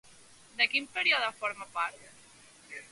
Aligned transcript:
De 0.61 0.67
quin 0.71 0.87
període 0.95 1.31
forma 1.43 1.71
part? 1.79 2.13